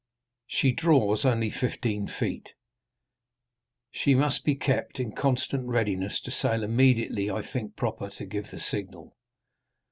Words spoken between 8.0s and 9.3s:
to give the signal.